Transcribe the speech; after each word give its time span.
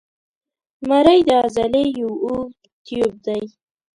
مرۍ 0.87 1.19
د 1.27 1.29
عضلې 1.43 1.83
یو 1.99 2.11
اوږد 2.23 2.61
تیوب 2.85 3.13
دی. 3.25 3.41